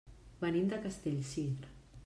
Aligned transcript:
Venim 0.45 0.71
de 0.71 0.79
Castellcir. 0.87 1.47